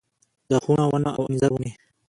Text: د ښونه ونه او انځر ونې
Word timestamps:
د 0.49 0.51
ښونه 0.63 0.83
ونه 0.91 1.11
او 1.17 1.23
انځر 1.31 1.51
ونې 1.53 1.71